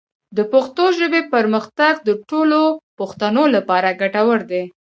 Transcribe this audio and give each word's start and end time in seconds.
د 0.37 0.39
پښتو 0.53 0.83
ژبې 0.97 1.21
پرمختګ 1.33 1.93
د 2.07 2.09
ټولو 2.29 2.61
پښتنو 2.99 3.43
لپاره 3.55 3.97
ګټور 4.01 4.39
دی. 4.51 4.63